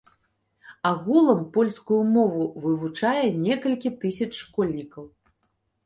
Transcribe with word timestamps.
Агулам 0.91 1.41
польскую 1.59 2.01
мову 2.15 2.43
вывучае 2.65 3.23
некалькі 3.45 3.89
тысяч 4.03 4.31
школьнікаў. 4.43 5.03